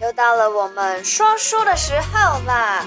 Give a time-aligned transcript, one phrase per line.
[0.00, 2.84] 又到了我们说书的时候啦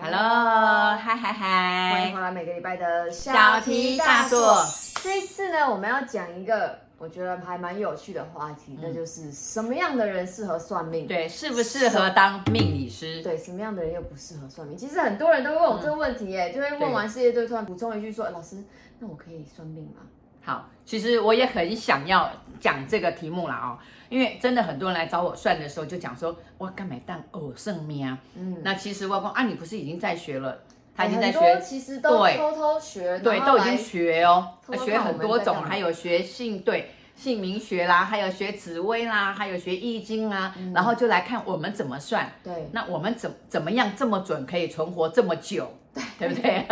[0.00, 1.90] ！Hello，嗨嗨嗨！
[1.92, 4.64] 欢迎回来每个礼拜的小题大做。
[5.02, 6.86] 这一次呢，我们要讲一个。
[6.98, 11.06] 我觉得还蛮有趣的话题，那、嗯、就是什么样的人适合算命？
[11.06, 13.22] 对，适不适合当命理师？
[13.22, 14.76] 对，什么样的人又不适合算命？
[14.76, 18.56] 其实很多人都会问我这个问题，耶、嗯，就会问完事业，就突然补充一句说：“老师，
[18.98, 20.00] 那我可以算命吗？”
[20.42, 30.60] 好，其实我也很想要讲这个题目啦哦，因为真的很多人来找我算的时候，就讲说：“我干买当偶圣命啊。”嗯，那其实我讲啊，你不是已经在学了？
[30.98, 36.90] 他已经在学，其实都偷偷学，对，都已经学哦，偷偷学很多种，还有学姓对。
[37.14, 42.30] 姓名学啦，还有学紫微啦，还有学易经啊、嗯，然后就来看我们怎么算。
[42.44, 46.64] 对，那我们怎怎么样这么准，可以存活这么久，对，对不对？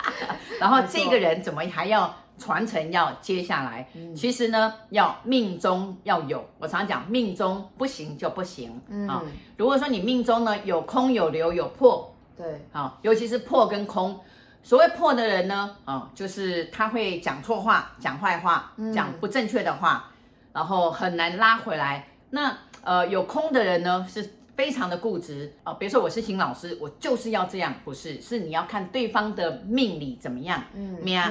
[0.60, 3.88] 然后这个人怎么还要传承，要接下来？
[4.14, 6.44] 其实呢，要命中要有。
[6.58, 9.22] 我常常讲，命中不行就不行啊。
[9.56, 14.18] 如果说你命中呢有空有流有破，对，好、哦，尤其是破跟空。
[14.62, 20.12] 所谓破的人呢，啊、哦，就是他会讲错话、讲坏话、讲不正确的话，嗯、
[20.54, 22.08] 然后很难拉回来。
[22.30, 25.76] 那呃，有空的人呢，是非常的固执啊、哦。
[25.78, 31.30] 比如说我是邢老师，我就是要这样，不是，是你要看对方的命理怎么样，嗯，命啊，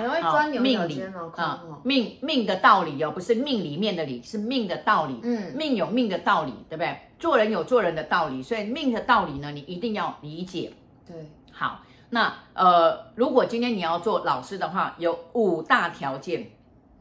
[0.62, 1.04] 命理
[1.36, 6.96] 啊，命命的道理哦，不是命里面的理，是命的道理，嗯，命有命的道理，对不对？
[7.18, 10.72] 做人有做人的道理，所以命的道理呢，你一定要理解。
[11.14, 11.82] 对，好。
[12.10, 16.52] 那呃，如果今天你要做老师的话，有五大条件。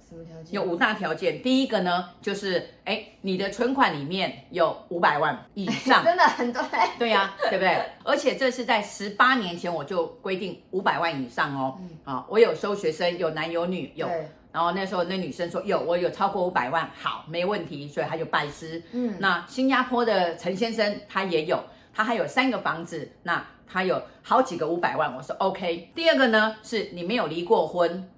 [0.09, 0.55] 什么条件？
[0.55, 1.43] 有五大条件。
[1.43, 6.63] 第一个呢，就是哎，你的存款里面有五百万以 上，真的很多。
[6.99, 7.79] 对呀、啊，对不对？
[8.05, 11.77] 而且这是在十八年前我就规定五百万以上哦。
[11.81, 11.91] 嗯。
[12.05, 14.09] 啊，我有收学生，有男有女，有。
[14.51, 18.83] 然后那时候那女生说有，我有超过五百万，好，没问题，所以他就拜师。
[18.93, 19.15] 嗯。
[19.19, 23.45] 那新加坡的陈先生他也有，他还有三个房子，那。
[23.73, 25.91] 他有好几个五百万，我说 OK。
[25.95, 28.11] 第二个呢，是你没有离过婚，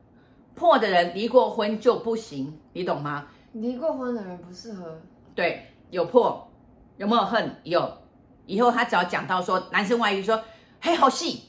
[0.56, 3.28] 破的人离过婚就不行，你懂吗？
[3.53, 5.00] 离过婚的人不适合。
[5.32, 6.50] 对，有破，
[6.97, 7.54] 有没有恨？
[7.62, 7.98] 有。
[8.47, 10.44] 以后他只要讲到说男生外遇说，说
[10.81, 11.44] 嘿好戏，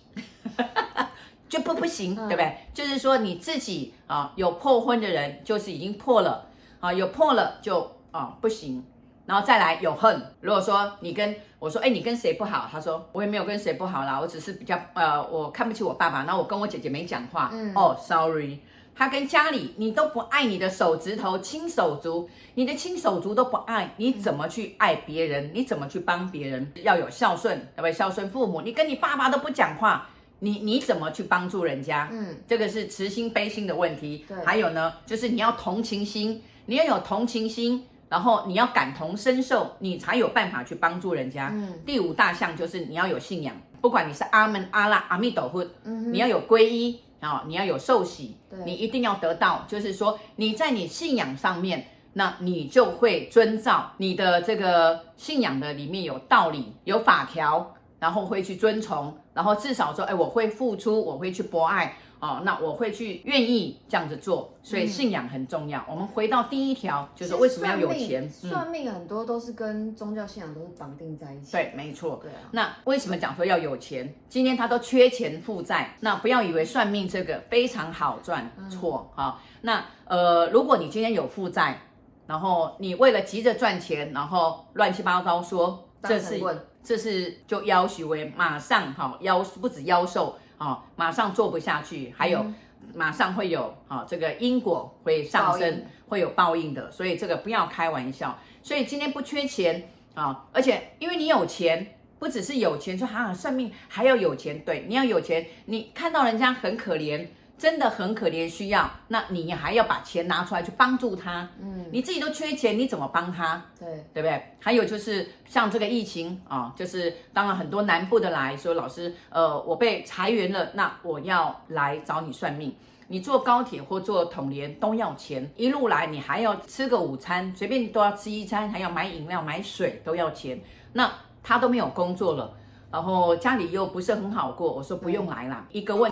[1.49, 2.57] 就不不行，对不对？
[2.73, 6.47] 就是说你自己啊有破婚的人，就是已经破了
[6.79, 8.85] 啊，有破了就啊不行。
[9.25, 12.69] 然后再来有恨，如果说你跟我说，哎，你跟谁不好？
[12.71, 17.49] 他说我也没有跟谁不好啦，我只是比较呃，我看不起我爸爸，然后我跟我姐姐没讲话。
[17.51, 18.59] 嗯，哦，sorry，
[18.93, 25.49] 他跟家里你都不爱你的手指头亲手足，你的亲手足都不爱，你怎么去爱别人？
[25.55, 26.71] 你怎么去帮别人？
[26.83, 27.91] 要有孝顺，对不对？
[27.91, 30.07] 孝顺父母，你跟你爸爸都不讲话，
[30.39, 32.07] 你你怎么去帮助人家？
[32.11, 34.23] 嗯，这个是慈心悲心的问题。
[34.27, 37.87] 对，还有呢，就是你要同情心，你要有同情心。
[38.09, 41.49] 然后你要感同身受，你才有办法去帮助人家。
[41.53, 49.65] 嗯，第五大项就是你要有信仰，不管你是阿门、阿拉、阿弥陀佛，嗯，你要有皈依啊，你要有受洗，你一定要得到。
[49.67, 61.97] 就是说你在你信仰上面，那你就会遵照你的这个信仰的里面有道理、有法条，然后会去遵从，然后至少说，哎，我会付出，我会去博爱。
[62.17, 65.79] 哦，那我会去愿意这样子做，所以信仰很重要。
[65.81, 68.27] 嗯、我们回到第一条，就是为什么要有钱？
[68.27, 71.51] 算命很多都是跟宗教信仰都是绑定在一起。
[71.51, 72.19] 对，没错。
[72.23, 72.37] 对啊。
[72.51, 74.15] 那为什么讲说要有钱？
[74.29, 79.39] 今天他都缺钱负债，那不要以为算命这个非常好赚，错啊。
[79.61, 81.81] 那呃，如果你今天有负债，
[82.25, 86.41] 然后你为了急着赚钱，然后乱七八糟说，这是
[86.83, 90.37] 这是就要求为马上哈夭、哦、不止夭寿。
[90.57, 92.55] 哦，马上做不下去，还有、嗯、
[92.93, 98.39] 马上会有啊、哦，这个因果会上升，会有报应的，所以这个不要开玩笑。
[98.63, 107.27] 所以今天不缺钱啊、哦，而且因为你有钱，不只是有钱，说哈算命还要有钱，对，你要有钱，你看到人家很可怜。
[107.57, 113.63] 真的很可怜，需要，那你还要把钱拿出来去帮助他，嗯，你自己都缺钱，你怎么帮他？
[113.79, 114.43] 对，对不对？
[114.59, 122.75] 还有就是像这个疫情啊，就是当然很多南部的来说，老师，呃，我被裁员了，那我要来找你算命。
[123.07, 130.59] 你坐高铁或坐统联都要钱，一路来你还要吃个午餐，随便都要吃一餐，还要买饮料、买水都要钱。
[130.93, 131.09] 那
[131.43, 132.51] 他都没有工作了，
[132.91, 136.11] 然后家里又不是很好过，我说不用来了，一个问。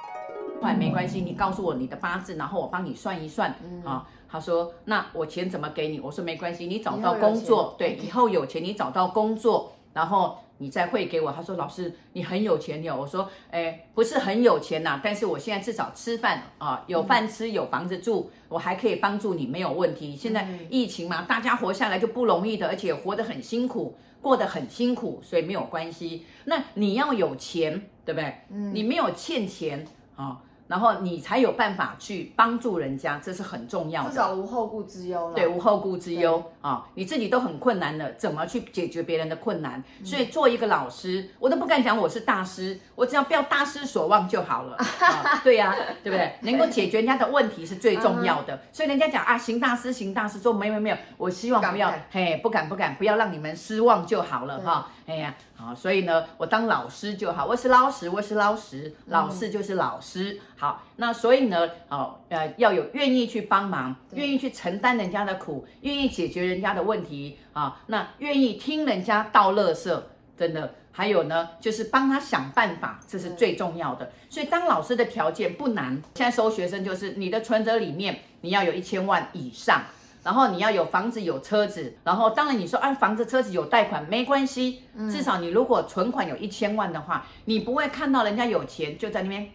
[0.72, 3.56] 没关系，你告诉我你的八字，然后我帮你算一算。
[3.64, 6.00] 嗯、啊，他说，那我钱怎么给你？
[6.00, 11.32] 我说没关系，你找到工作，对，以后有钱你找到工作，然后你再汇给我。
[11.32, 20.16] 他说：“老师，你很有钱哟。”我说：“哎，不是很有钱呐，但是我现在至少吃饭啊，有饭吃，有房子住，我还可以帮助你，没有问题。
[20.16, 26.26] 现在疫情嘛，大家活下来就不容易的，而且活得很辛苦，过得很辛苦，所以没有关系。
[26.46, 28.34] 那你要有钱，对不对？
[28.50, 29.86] 嗯你没有欠钱
[30.16, 34.10] 啊。”然后你才有办法去帮助人家，这是很重要的。
[34.10, 35.36] 至少无后顾之忧了。
[35.36, 36.84] 对，无后顾之忧啊、哦！
[36.96, 39.84] 你自己都很困难了，怎么去解决别人的困难？
[40.00, 44.78] 嗯、所以做一个老师，我都不敢讲我是大师，我只要不要大失所望就好了。
[44.78, 46.34] 哦、 对呀、啊，对不对？
[46.42, 48.60] 能够解决人家的问题是最重要的。
[48.72, 54.90] 所以人家讲啊，行大师，行大师，说没有没有，我希望不要，不嘿，不敢不敢，不要让你们失望就好了哈。
[55.06, 60.40] 哎呀，好，所以呢，我当老师就好，我是老师，我是老师，老师就是老师。
[60.64, 70.02] 好，那所以呢，哦，呃，要有愿意去帮忙，愿意去承担人家的苦，愿意解决人家的问题啊，那愿意听人家倒垃圾，
[70.38, 74.10] 真的，还有呢，就是帮他想办法，这是最重要的。
[74.30, 79.82] 所以当老师的条件不难，现在收学生就是你的存折里面你要有一千万以上。
[80.24, 89.48] 然后你要有房子有车子，然后当然你说啊，房子车子有贷款没关系，至少你如果存款有一千万的话，你不会看到人家有钱就在那边，啊、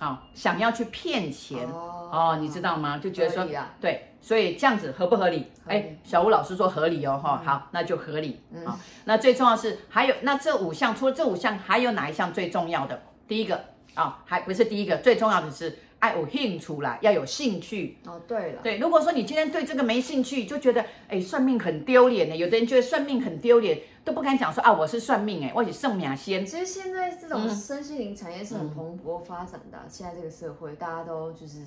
[0.00, 2.98] 哦，想要去骗钱哦，哦，你知道吗？
[2.98, 3.46] 就觉得说
[3.80, 5.52] 对，所以这样子合不合理？
[5.66, 8.78] 哎，小吴老师说合理哦，哈、嗯，好，那就合理啊、嗯哦。
[9.04, 13.00] 那最重要是还有那这五项，除了这五项，还有哪一项最重要的？
[13.28, 13.56] 第一个
[13.94, 15.78] 啊、哦，还不是第一个，最重要的是。
[16.00, 18.20] 爱有兴趣啦，要有兴趣哦。
[18.26, 22.36] 对了，对，如果说你今天对这个没兴趣，就觉得哎，算命很丢脸呢。
[22.36, 26.44] 有的人觉得算命很丢脸，都不敢讲说啊，我是算命哎，我是圣命仙。
[26.44, 31.58] 其实现在这种身心灵产业是很蓬勃发展的，嗯、现在这个社会大家都就是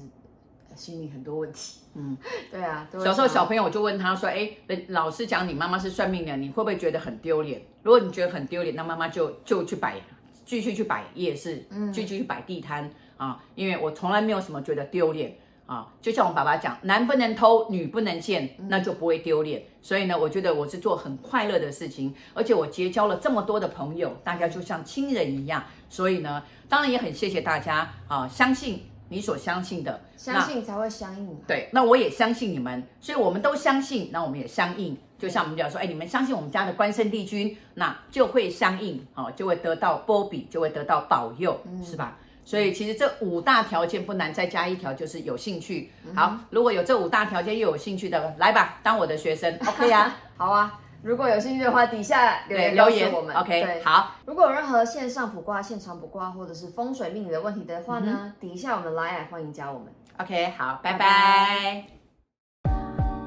[0.75, 1.81] 心里很多问题。
[1.93, 2.17] 嗯，
[2.51, 2.89] 对啊。
[2.91, 4.49] 小时候小朋友我就问他说，哎，
[4.87, 7.61] 老师讲你妈妈是算命的，你会不会觉得很丢脸？
[7.83, 10.01] 如果你觉得很丢脸，那妈妈就就去摆，
[10.43, 12.89] 继续去摆夜市，嗯，继续去摆地摊。
[13.23, 15.33] 啊，因为我从来没有什么觉得丢脸
[15.65, 19.63] 啊，就像我爸爸讲，男不能偷，女不能见，那就不会丢脸。
[19.81, 25.63] 所以呢，我觉得我是做很快乐的事情，而且我结交了这么多的朋友，大家就像亲人一样。
[25.89, 31.37] 所以呢，当然也很谢谢大家啊，相信你所相信的，相信才会相应。
[31.47, 34.97] 对，那我也相信你们，所以我们都相信，那我们也相应。
[35.17, 42.17] 就像我们讲说，哎，你们相信我们家的关圣帝君，那就会相应，哦，就会得到波比，就会得到保佑，是吧？
[42.45, 45.91] 所以其实这五大条件不难，再加一条就是有兴趣。
[46.15, 50.15] 好，如果有这五大条件又有兴趣的，来吧，当我的学生， OK 啊？
[50.35, 53.81] 好啊，如果有兴趣的话，底下留言留言我们，OK。
[53.83, 59.87] 好，如果有任何线上卜卦、现场卜卦或者是风水命理的问题的话呢，嗯、底下我们来欢迎加我们。
[60.19, 60.99] OK，好，拜拜。
[60.99, 61.85] 拜拜。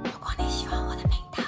[0.04, 1.42] 如果你喜欢我的频道，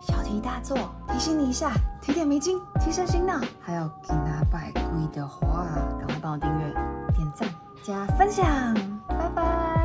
[0.00, 0.76] 小题大做
[1.08, 4.82] 提醒你一下，提点迷津，提升心脑，还有给拿百贵
[5.12, 5.66] 的话，
[5.98, 6.99] 赶快帮我订阅。
[7.20, 7.46] 点赞
[7.82, 8.74] 加分享，
[9.06, 9.79] 拜拜。